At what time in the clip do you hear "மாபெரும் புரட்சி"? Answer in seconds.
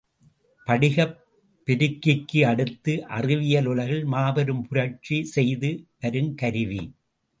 4.05-5.23